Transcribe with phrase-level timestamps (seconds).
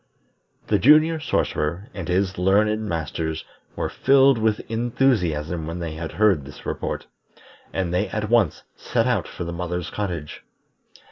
[0.65, 6.65] The Junior Sorcerer and his learned Masters were filled with enthusiasm when they heard this
[6.65, 7.05] report,
[7.71, 10.43] and they at once set out for the mother's cottage.